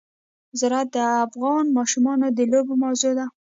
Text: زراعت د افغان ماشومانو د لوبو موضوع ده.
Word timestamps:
زراعت 0.59 0.87
د 0.95 0.97
افغان 1.25 1.65
ماشومانو 1.77 2.27
د 2.37 2.39
لوبو 2.51 2.73
موضوع 2.83 3.11
ده. 3.19 3.25